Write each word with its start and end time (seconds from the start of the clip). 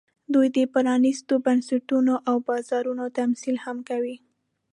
دوی 0.33 0.47
د 0.55 0.57
پرانېستو 0.73 1.33
بنسټونو 1.45 2.13
او 2.29 2.35
بازارونو 2.47 3.05
تمثیل 3.19 3.55
هم 3.65 3.77
کوي 3.89 4.15